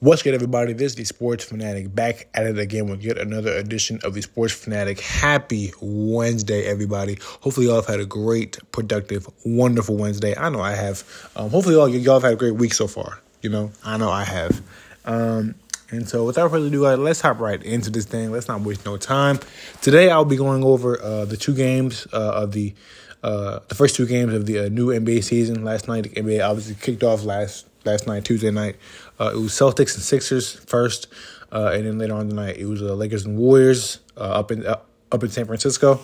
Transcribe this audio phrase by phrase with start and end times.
[0.00, 0.74] What's good, everybody?
[0.74, 4.20] This is the Sports Fanatic back at it again with yet another edition of the
[4.20, 5.00] Sports Fanatic.
[5.00, 7.16] Happy Wednesday, everybody.
[7.40, 10.36] Hopefully, y'all have had a great, productive, wonderful Wednesday.
[10.36, 11.02] I know I have.
[11.34, 13.20] Um, hopefully, y'all, y'all have had a great week so far.
[13.40, 14.60] You know, I know I have.
[15.06, 15.54] Um,
[15.88, 18.30] and so, without further ado, guys, let's hop right into this thing.
[18.32, 19.40] Let's not waste no time.
[19.80, 22.74] Today, I'll be going over uh, the two games uh, of the
[23.22, 25.64] uh, the first two games of the uh, new NBA season.
[25.64, 28.76] Last night, the NBA obviously kicked off last last night, Tuesday night.
[29.18, 31.06] Uh, it was Celtics and Sixers first,
[31.52, 34.66] uh, and then later on tonight it was uh, Lakers and Warriors uh, up in
[34.66, 34.78] uh,
[35.12, 36.00] up in San Francisco.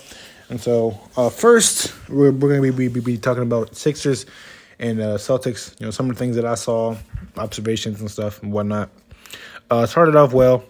[0.48, 4.26] And so uh, first we're, we're going to be, be, be talking about Sixers
[4.78, 5.78] and Celtics.
[5.80, 6.96] You know some of the things that I saw,
[7.36, 8.90] observations and stuff and whatnot.
[9.86, 10.64] started off well.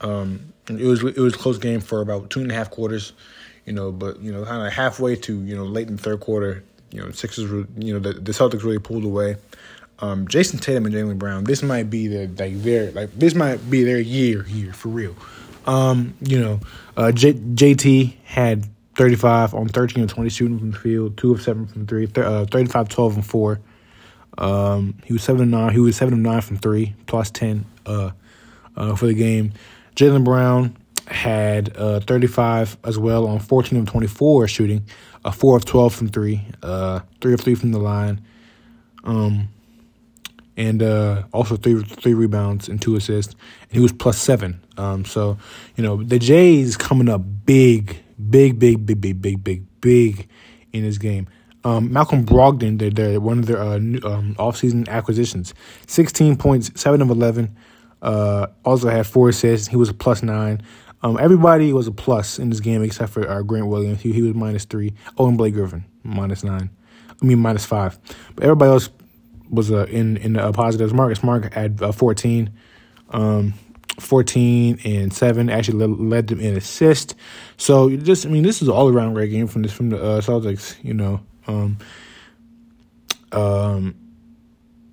[0.00, 3.12] Um, it was it was close game for about two and a half quarters.
[3.66, 6.20] You know, but you know, kind of halfway to you know late in the third
[6.20, 6.62] quarter,
[6.94, 9.36] you know, Sixers, you know, the, the Celtics really pulled away
[10.00, 11.44] um, Jayson Tatum and Jaylen Brown.
[11.44, 15.16] This might be the like their like this might be their year here for real.
[15.66, 16.60] Um, you know,
[16.96, 21.42] uh, J- JT had 35 on 13 of 20 shooting from the field, two of
[21.42, 23.60] seven from three, th- uh, 35, 12 and four.
[24.36, 25.72] Um, he was seven and nine.
[25.72, 28.10] He was seven and nine from three, plus 10 uh,
[28.76, 29.52] uh, for the game.
[29.96, 34.84] Jaylen Brown had uh, 35 as well on 14 of 24 shooting,
[35.24, 38.20] uh, four of 12 from three, uh, three of three from the line.
[39.04, 39.48] Um,
[40.56, 43.34] and uh, also three three rebounds and two assists.
[43.62, 44.62] And he was plus seven.
[44.76, 45.38] Um, so
[45.76, 50.28] you know the Jays coming up big, big, big, big, big, big, big, big
[50.72, 51.28] in this game.
[51.64, 55.54] Um, Malcolm Brogdon, they're, they're one of their uh, new, um, offseason acquisitions.
[55.86, 57.56] 16 points, 7 of 11.
[58.02, 59.68] Uh, also had four assists.
[59.68, 60.60] He was a plus nine.
[61.02, 64.02] Um, everybody was a plus in this game except for uh, Grant Williams.
[64.02, 64.92] He, he was minus three.
[65.16, 66.68] Oh, and Blake Griffin, minus nine.
[67.10, 67.98] I mean, minus five.
[68.34, 68.90] But everybody else
[69.50, 70.92] was uh, in in the uh, positives.
[70.92, 72.50] Marcus Smart had uh, 14,
[73.10, 73.54] um,
[74.00, 75.50] 14 and seven.
[75.50, 77.14] Actually led, led them in assist.
[77.56, 80.20] So just I mean, this is all around great game from this from the uh,
[80.20, 80.76] Celtics.
[80.82, 81.78] You know, um,
[83.32, 83.94] um,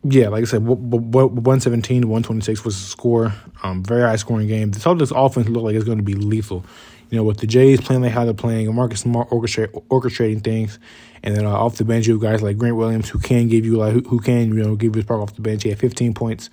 [0.03, 3.33] yeah, like I said, 117 to 126 was the score.
[3.63, 4.71] Um, very high scoring game.
[4.71, 6.65] The Celtics offense looked like it's going to be lethal.
[7.11, 10.43] You know, with the Jays playing like how they're playing, and Marcus Smart orchestrate, orchestrating
[10.43, 10.79] things,
[11.21, 13.65] and then uh, off the bench, you have guys like Grant Williams who can give
[13.65, 15.63] you like who, who can you know give you a spark off the bench.
[15.63, 16.49] He had 15 points,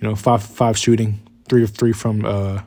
[0.00, 2.62] you know, five five shooting, three of three from uh,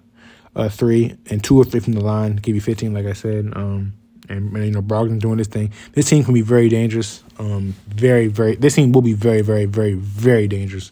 [0.55, 2.37] uh three, and two or three from the line.
[2.37, 3.51] Give you 15, like I said.
[3.55, 3.93] Um,
[4.29, 5.71] and, and you know Brogdon doing this thing.
[5.93, 7.23] This team can be very dangerous.
[7.37, 8.55] Um, very very.
[8.55, 10.91] This team will be very very very very dangerous.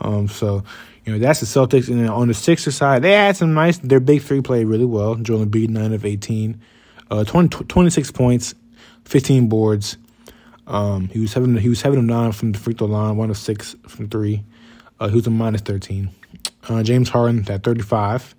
[0.00, 0.64] Um, so
[1.06, 3.78] you know that's the Celtics, and then on the Sixers side, they had some nice.
[3.78, 5.14] Their big three played really well.
[5.14, 6.60] Joel Embiid nine of 18,
[7.12, 8.54] uh, 20, 26 points,
[9.04, 9.96] 15 boards.
[10.66, 11.56] Um, he was seven.
[11.56, 14.42] He was seven of nine from the free throw line, one of six from three.
[14.98, 16.10] Uh, he was a minus 13.
[16.68, 18.34] Uh, James Harden had 35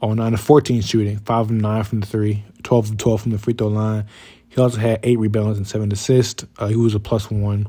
[0.00, 3.32] on nine of 14 shooting, five of nine from the three, 12 of 12 from
[3.32, 4.06] the free throw line.
[4.48, 6.46] He also had eight rebounds and seven assists.
[6.58, 7.66] Uh, he was a plus one.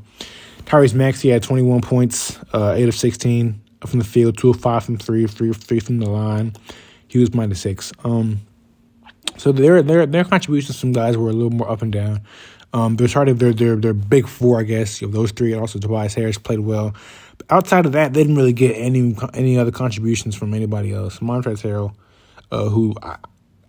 [0.64, 4.84] Tyrese Maxey had 21 points, uh, eight of 16 from the field, two of five
[4.84, 6.54] from three, three of three from the line.
[7.08, 7.92] He was minus six.
[8.04, 8.42] Um,
[9.38, 12.22] so their their their contributions from guys were a little more up and down.
[12.74, 15.02] Um, they're starting their their their big four, I guess.
[15.02, 16.96] You know, those three, and also Tobias Harris played well.
[17.38, 21.20] But outside of that, they didn't really get any any other contributions from anybody else.
[21.20, 21.94] Montrezl Harrell,
[22.52, 23.18] uh, who I,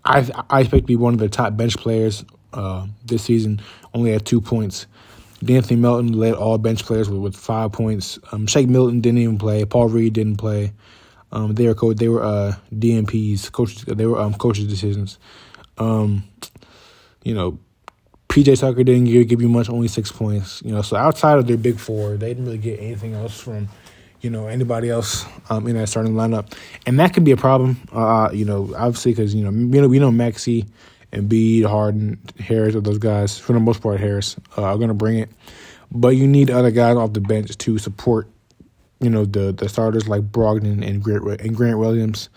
[0.05, 3.61] I, I expect to be one of the top bench players uh, this season,
[3.95, 4.87] only had two points.
[5.41, 8.19] De'Anthony Melton led all bench players with, with five points.
[8.33, 9.65] Um, Shake Milton didn't even play.
[9.65, 10.73] Paul Reed didn't play.
[11.31, 13.85] Um, they were co- they were uh, DNPs, coaches.
[13.85, 15.19] They were um, coaches' decisions.
[15.77, 16.25] Um,
[17.23, 17.59] you know,
[18.29, 20.63] PJ Tucker didn't give, give you much, only six points.
[20.65, 23.69] You know, so outside of their big four, they didn't really get anything else from,
[24.21, 26.53] you know, anybody else um, in that starting lineup,
[26.87, 27.77] and that could be a problem.
[27.93, 30.67] Uh, you know, obviously because you know we know we know Maxey
[31.13, 34.95] Embiid, Harden, Harris, or those guys for the most part, Harris uh, are going to
[34.95, 35.31] bring it,
[35.91, 38.29] but you need other guys off the bench to support.
[39.01, 42.29] You know the the starters like Brogdon and Grant and Grant Williams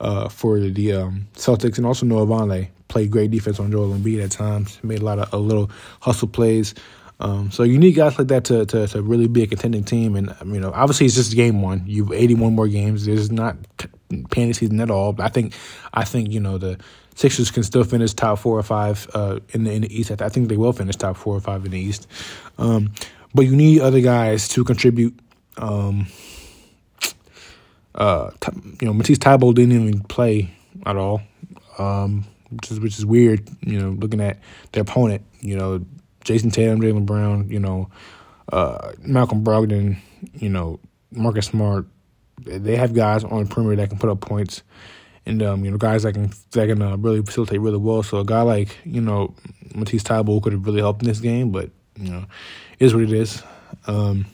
[0.00, 4.22] uh, for the um, Celtics, and also Noah Vonleh played great defense on Joel Embiid
[4.22, 4.78] at times.
[4.82, 5.70] Made a lot of a little
[6.00, 6.74] hustle plays.
[7.20, 10.16] Um, so you need guys like that to, to to really be a contending team.
[10.16, 11.84] And you know, obviously it's just game one.
[11.86, 13.06] You've 81 more games.
[13.06, 13.56] There's not
[14.30, 15.12] panic season at all.
[15.12, 15.54] But I think
[15.92, 16.78] I think you know the
[17.14, 20.10] Sixers can still finish top four or five uh, in the in the East.
[20.22, 22.06] I think they will finish top four or five in the East.
[22.58, 22.92] Um,
[23.34, 25.18] but you need other guys to contribute.
[25.56, 26.06] Um,
[27.94, 28.30] uh,
[28.80, 30.54] you know, Matisse Thybulle didn't even play
[30.86, 31.22] at all.
[31.78, 33.48] Um, which is which is weird.
[33.60, 34.38] You know, looking at
[34.72, 35.22] their opponent.
[35.40, 35.84] You know,
[36.24, 37.48] Jayson Tatum, Jaylen Brown.
[37.48, 37.90] You know,
[38.52, 39.98] uh, Malcolm Brogdon.
[40.34, 40.80] You know,
[41.12, 41.86] Marcus Smart,
[42.44, 44.62] they have guys on the perimeter that can put up points,
[45.26, 48.02] and um, you know guys that can that can uh, really facilitate really well.
[48.02, 49.34] So a guy like you know
[49.74, 52.24] Matisse Thybulle could have really helped in this game, but you know,
[52.78, 53.42] it is what it is.
[53.86, 54.26] Um,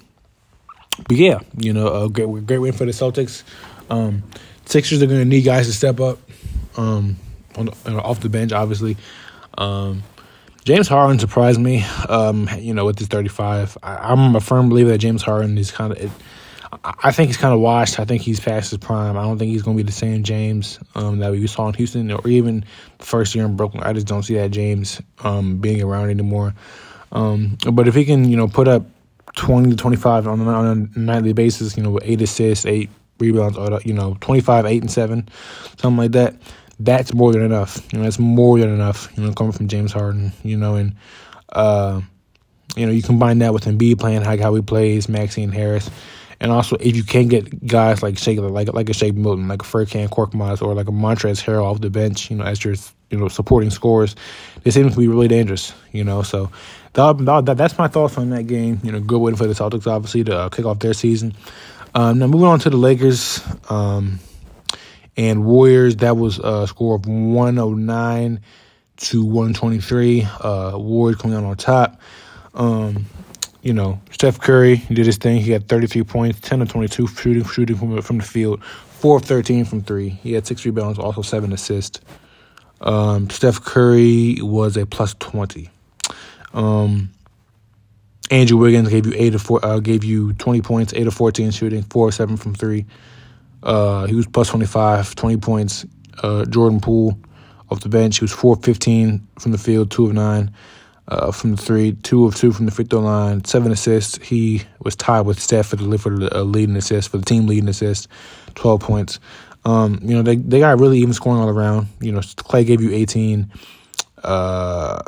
[1.08, 3.42] but yeah, you know, a great great win for the Celtics.
[3.90, 4.22] Um,
[4.64, 6.18] Sixers are going to need guys to step up
[6.76, 7.16] um,
[7.56, 8.96] on the, off the bench, obviously.
[9.56, 10.02] Um,
[10.64, 13.78] James Harden surprised me, um, you know, with his 35.
[13.84, 16.22] I, am a firm believer that James Harden is kind of.
[17.02, 17.98] I think he's kind of washed.
[17.98, 19.16] I think he's past his prime.
[19.16, 21.74] I don't think he's going to be the same James um, that we saw in
[21.74, 22.64] Houston or even
[22.98, 23.82] the first year in Brooklyn.
[23.82, 26.54] I just don't see that James um, being around anymore.
[27.10, 28.84] Um, but if he can, you know, put up
[29.34, 33.58] 20 to 25 on, on a nightly basis, you know, with eight assists, eight rebounds,
[33.58, 35.28] or, you know, 25, eight and seven,
[35.78, 36.36] something like that,
[36.78, 37.80] that's more than enough.
[37.92, 40.94] You know, that's more than enough, you know, coming from James Harden, you know, and,
[41.50, 42.00] uh,
[42.76, 45.90] you know, you combine that with Embiid playing how, how he plays, Maxine Harris,
[46.40, 49.62] and also, if you can get guys like Shake, like like a Shake Milton, like
[49.62, 52.74] a Furkan Korkmaz, or like a Montrezl Harrell off the bench, you know, as your
[53.10, 54.16] you know supporting scores,
[54.62, 55.72] they seem to be really dangerous.
[55.92, 56.50] You know, so
[56.92, 58.80] that, that, that's my thoughts on that game.
[58.82, 61.34] You know, good win for the Celtics, obviously, to uh, kick off their season.
[61.94, 63.40] Um, now moving on to the Lakers
[63.70, 64.18] um,
[65.16, 68.40] and Warriors, that was a score of one hundred nine
[68.98, 70.22] to one twenty three.
[70.22, 71.98] Uh, Warriors coming out on top.
[72.52, 73.06] Um,
[73.66, 75.42] you know, Steph Curry did his thing.
[75.42, 79.24] He had 33 points, 10 of 22 shooting shooting from, from the field, 4 of
[79.24, 80.08] 13 from 3.
[80.08, 82.00] He had 6 rebounds, also 7 assists.
[82.80, 85.68] Um, Steph Curry was a plus 20.
[86.54, 87.10] Um,
[88.30, 91.50] Andrew Wiggins gave you 8 of 4, uh, gave you 20 points, 8 of 14
[91.50, 92.86] shooting, 4 of 7 from 3.
[93.64, 95.84] Uh, he was plus 25, 20 points.
[96.22, 97.18] Uh, Jordan Poole
[97.68, 100.52] off the bench, he was 4 of 15 from the field, 2 of 9
[101.08, 104.18] uh, from the three, two of two from the free throw line, seven assists.
[104.22, 107.68] He was tied with Steph for the for the leading assist for the team leading
[107.68, 108.08] assist,
[108.54, 109.20] twelve points.
[109.64, 111.88] Um, you know they they got really even scoring all around.
[112.00, 113.50] You know Klay gave you eighteen.
[114.22, 115.00] Uh,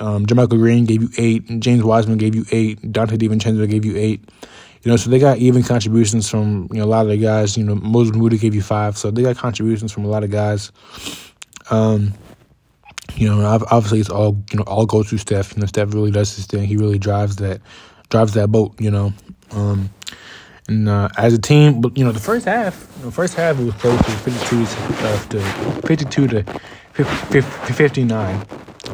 [0.00, 1.60] um, JaMychal Green gave you eight.
[1.60, 2.80] James Wiseman gave you eight.
[2.82, 4.28] Donte DiVincenzo gave you eight.
[4.82, 7.56] You know, so they got even contributions from you know a lot of the guys.
[7.56, 10.30] You know, Moses Moody gave you five, so they got contributions from a lot of
[10.30, 10.72] guys.
[11.70, 12.12] Um,
[13.16, 15.54] you know, obviously it's all you know all goes through Steph.
[15.54, 16.66] You know, Steph really does his thing.
[16.66, 17.60] He really drives that
[18.10, 18.80] drives that boat.
[18.80, 19.12] You know,
[19.52, 19.90] um,
[20.68, 23.74] and uh, as a team, but you know, the first half, the first half was
[23.74, 24.62] close to fifty-two
[25.06, 25.40] uh, to
[25.86, 26.44] fifty-two to
[26.94, 28.46] 59.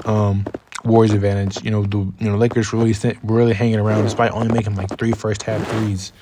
[0.05, 0.47] Um,
[0.85, 1.62] Warriors advantage.
[1.64, 5.12] You know, the you know Lakers really really hanging around despite only making like three
[5.12, 6.12] first half threes.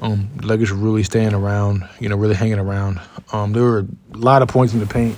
[0.00, 1.88] Um, Lakers really staying around.
[2.00, 3.00] You know, really hanging around.
[3.32, 5.16] Um, there were a lot of points in the paint.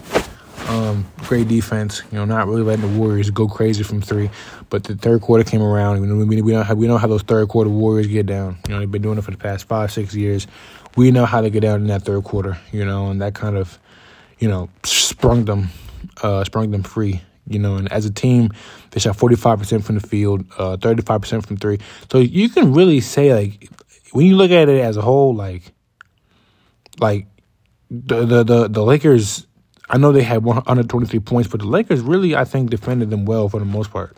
[0.68, 4.30] Um, great defense, you know, not really letting the Warriors go crazy from three.
[4.70, 6.00] But the third quarter came around.
[6.00, 8.58] You know, we, we know how we know how those third quarter Warriors get down.
[8.66, 10.46] You know, they've been doing it for the past five, six years.
[10.96, 12.56] We know how to get down in that third quarter.
[12.70, 13.78] You know, and that kind of,
[14.38, 15.68] you know, sprung them,
[16.22, 17.20] uh, sprung them free.
[17.48, 18.50] You know, and as a team,
[18.92, 21.80] they shot forty five percent from the field, uh, thirty five percent from three.
[22.10, 23.68] So you can really say like,
[24.12, 25.72] when you look at it as a whole, like,
[26.98, 27.26] like
[27.90, 29.46] the the the, the Lakers
[29.90, 33.48] I know they had 123 points, but the Lakers really, I think, defended them well
[33.48, 34.16] for the most part.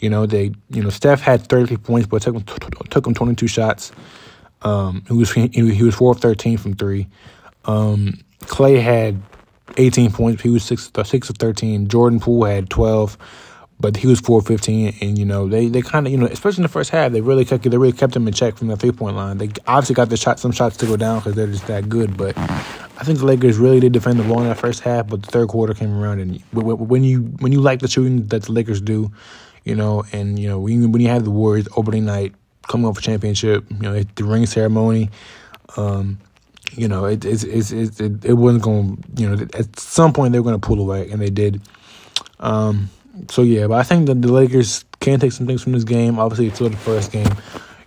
[0.00, 2.44] You know, they, you know, Steph had 33 points, but took him,
[2.90, 3.92] took him 22 shots.
[4.62, 7.08] Um, he was he was four of 13 from three.
[7.64, 9.22] Um, Klay had
[9.76, 10.42] 18 points.
[10.42, 11.88] He was six six of 13.
[11.88, 13.16] Jordan Poole had 12
[13.80, 16.60] but he was four fifteen, and you know they, they kind of you know especially
[16.60, 18.76] in the first half they really kept they really kept him in check from the
[18.76, 19.38] three point line.
[19.38, 22.16] They obviously got the shot some shots to go down because they're just that good,
[22.16, 22.36] but
[22.98, 25.06] I think the Lakers really did defend the ball in that first half.
[25.06, 28.42] But the third quarter came around, and when you when you like the shooting that
[28.42, 29.12] the Lakers do,
[29.64, 32.34] you know, and you know when when you have the Warriors opening night
[32.66, 35.10] coming off a championship, you know the ring ceremony.
[35.76, 36.18] Um,
[36.72, 39.04] you know, it it, it, it, it wasn't going.
[39.16, 41.62] You know, at some point they were going to pull away, and they did.
[42.40, 42.90] Um,
[43.30, 46.18] so yeah, but I think that the Lakers can take some things from this game.
[46.18, 47.30] Obviously, it's still the first game.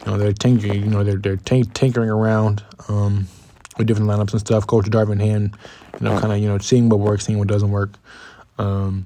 [0.06, 0.84] You know, they're tinkering.
[0.84, 3.28] You know, they're they're tinkering around um,
[3.78, 4.68] with different lineups and stuff.
[4.68, 5.52] Coach Darvin Ham,
[5.94, 7.92] you know, kind of you know seeing what works, seeing what doesn't work.
[8.58, 9.06] Um,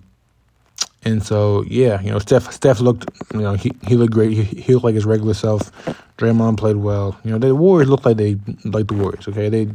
[1.04, 4.32] and so yeah, you know, Steph Steph looked you know he he looked great.
[4.32, 5.72] He, he looked like his regular self.
[6.18, 7.20] Draymond played well.
[7.24, 9.28] You know, the Warriors looked like they like the Warriors.
[9.28, 9.68] Okay, they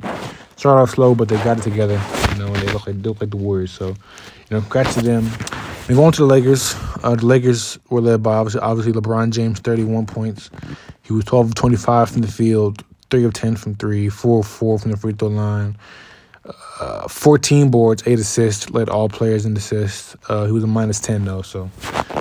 [0.56, 2.02] started off slow, but they got it together.
[2.30, 3.70] You know, and they look like they look like the Warriors.
[3.70, 3.96] So, you
[4.50, 5.28] know, congrats to them.
[5.88, 9.58] And going to the Lakers, uh, the Lakers were led by obviously, obviously LeBron James,
[9.60, 10.50] 31 points.
[11.02, 14.46] He was 12 of 25 from the field, 3 of 10 from 3, 4 of
[14.46, 15.76] 4 from the free throw line.
[16.80, 20.16] Uh, 14 boards, 8 assists, led all players in assists.
[20.28, 21.70] Uh, he was a minus 10, though, so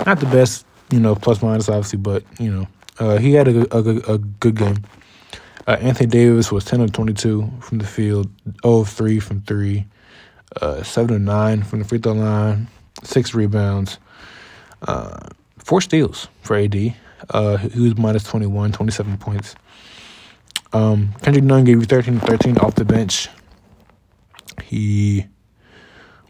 [0.06, 2.68] not the best, you know, plus minus, obviously, but, you know,
[2.98, 4.76] uh, he had a, a, a good game.
[5.66, 8.28] Uh, Anthony Davis was 10 of 22 from the field,
[8.62, 9.86] 0 of 3 from 3,
[10.60, 12.68] uh, 7 of 9 from the free throw line,
[13.02, 13.98] 6 rebounds,
[14.82, 15.28] uh,
[15.58, 16.94] 4 steals for AD.
[17.30, 19.54] Uh, he was minus 21, 27 points.
[20.72, 23.28] Um, Kendrick Nunn gave you 13 13 off the bench.
[24.62, 25.26] He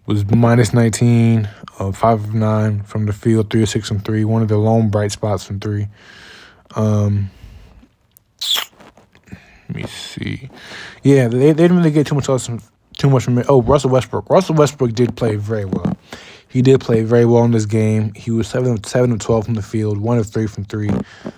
[0.07, 4.25] was minus 19, uh, 5 of 9 from the field, 3 of 6 from 3.
[4.25, 5.89] One of the lone bright spots from 3.
[6.75, 7.31] Um,
[9.69, 10.51] let me see.
[11.03, 12.49] Yeah, they, they didn't really get too much else,
[12.97, 13.43] too much from.
[13.49, 14.29] Oh, Russell Westbrook.
[14.31, 15.97] Russell Westbrook did play very well.
[16.49, 18.13] He did play very well in this game.
[18.15, 20.91] He was seven of seven of twelve from the field, one of three from three,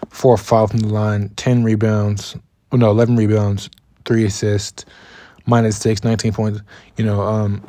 [0.08, 2.36] four of five from the line, ten rebounds,
[2.72, 3.70] well, no, eleven rebounds,
[4.04, 4.84] three assists,
[5.46, 6.60] minus six, 19 points.
[6.96, 7.62] You know, um,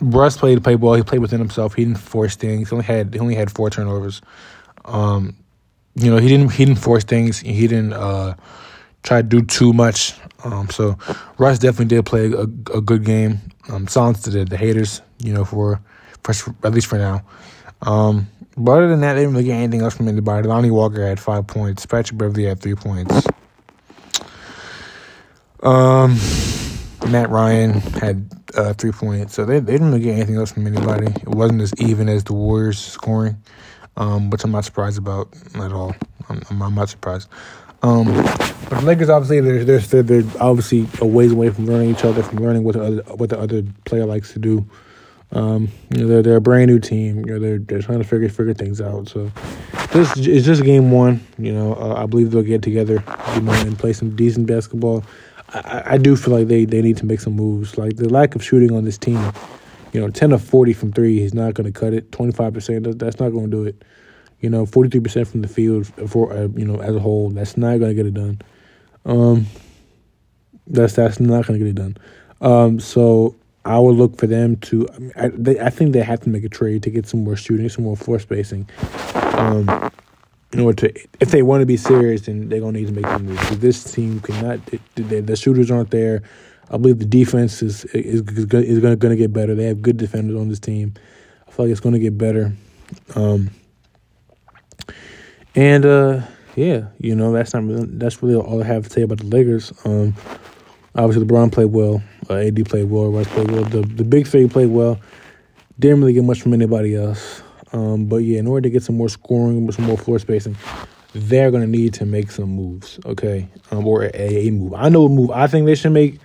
[0.00, 0.94] Russ played played well.
[0.94, 1.74] He played within himself.
[1.74, 2.70] He didn't force things.
[2.70, 4.22] He only had he only had four turnovers.
[4.84, 5.36] Um,
[5.94, 7.40] you know, he didn't he didn't force things.
[7.40, 8.36] He didn't uh,
[9.02, 10.14] try to do too much.
[10.44, 10.98] Um, so
[11.38, 13.40] Russ definitely did play a, a good game.
[13.68, 15.80] Um, silence to the, the haters, you know, for,
[16.22, 17.22] for at least for now.
[17.82, 20.46] Um, but other than that, they didn't really get anything else from anybody.
[20.46, 21.84] Lonnie Walker had five points.
[21.84, 23.26] Patrick Beverley had three points.
[25.66, 26.16] Um,
[27.10, 29.34] Matt Ryan had uh, three points.
[29.34, 31.06] So they, they didn't really get anything else from anybody.
[31.06, 33.36] It wasn't as even as the Warriors scoring,
[33.96, 35.94] um, which I'm not surprised about at all.
[36.28, 37.28] I'm, I'm, not surprised.
[37.82, 42.04] Um, but the Lakers obviously they're, they're they're obviously a ways away from learning each
[42.04, 44.66] other, from learning what the other what the other player likes to do.
[45.32, 47.18] Um, you know, they're they're a brand new team.
[47.26, 49.08] You know, they're they're trying to figure figure things out.
[49.08, 49.30] So
[49.92, 51.24] this is just game one.
[51.38, 53.04] You know, uh, I believe they'll get together,
[53.34, 55.04] you know, and play some decent basketball.
[55.50, 57.78] I, I do feel like they, they need to make some moves.
[57.78, 59.32] Like the lack of shooting on this team,
[59.92, 62.10] you know, ten of forty from three is not going to cut it.
[62.12, 63.84] Twenty five percent that's not going to do it.
[64.40, 67.30] You know, forty three percent from the field for uh, you know as a whole,
[67.30, 68.40] that's not going to get it done.
[69.04, 69.46] Um,
[70.66, 71.96] that's that's not going to get it done.
[72.40, 73.34] Um, so
[73.64, 74.88] I would look for them to.
[75.16, 77.36] I, I, they, I think they have to make a trade to get some more
[77.36, 78.68] shooting, some more floor spacing.
[79.14, 79.90] Um,
[80.52, 83.06] in order to, if they want to be serious, then they're gonna need to make
[83.06, 83.58] some moves.
[83.58, 84.60] This team cannot.
[84.94, 86.22] The, the shooters aren't there.
[86.70, 88.46] I believe the defense is is is
[88.80, 89.54] going to get better.
[89.54, 90.94] They have good defenders on this team.
[91.46, 92.52] I feel like it's going to get better.
[93.14, 93.50] Um,
[95.54, 96.22] and uh,
[96.56, 97.62] yeah, you know that's not
[97.98, 99.72] that's really all I have to say about the Lakers.
[99.84, 100.14] Um,
[100.94, 102.02] obviously, LeBron played well.
[102.28, 103.12] Uh, AD played well.
[103.12, 103.64] Russ played well.
[103.64, 104.98] The the big three played well.
[105.78, 107.42] Didn't really get much from anybody else.
[107.72, 110.56] Um, but yeah, in order to get some more scoring, some more floor spacing,
[111.12, 114.74] they're gonna need to make some moves, okay, um, or a, a, move.
[114.74, 116.18] I know a move I think they should make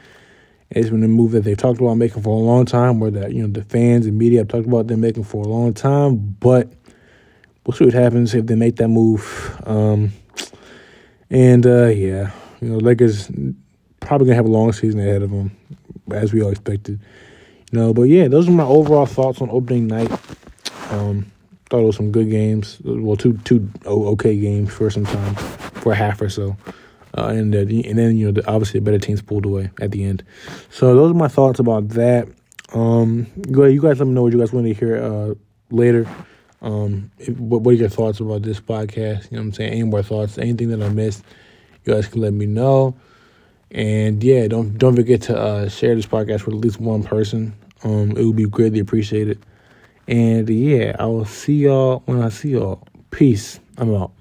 [0.70, 3.34] It's been a move that they've talked about making for a long time, or that
[3.34, 6.36] you know the fans and media have talked about them making for a long time.
[6.40, 6.72] But
[7.66, 9.60] we'll see what happens if they make that move.
[9.66, 10.12] Um,
[11.30, 12.32] and uh, yeah,
[12.62, 13.30] you know, Lakers
[14.02, 15.56] probably gonna have a long season ahead of them,
[16.12, 17.00] as we all expected.
[17.72, 20.12] You know, but yeah, those are my overall thoughts on opening night.
[20.92, 21.32] Um,
[21.70, 22.80] thought it was some good games.
[22.84, 26.58] Well, two two okay games for some time, for a half or so.
[27.18, 29.92] Uh, and, uh, and then you know the, obviously the better teams pulled away at
[29.92, 30.24] the end.
[30.70, 32.28] So those are my thoughts about that.
[32.74, 35.34] Um, go ahead, you guys let me know what you guys want to hear uh,
[35.72, 36.08] later.
[36.62, 39.30] Um, if, what, what are your thoughts about this podcast?
[39.30, 39.74] You know what I'm saying?
[39.74, 40.38] Any more thoughts?
[40.38, 41.24] Anything that I missed?
[41.84, 42.96] You guys can let me know.
[43.72, 47.54] And yeah, don't don't forget to uh, share this podcast with at least one person.
[47.84, 49.44] Um, it would be greatly appreciated.
[50.12, 52.86] And yeah, I will see y'all when I see y'all.
[53.12, 53.62] Peace.
[53.78, 54.12] I'm out.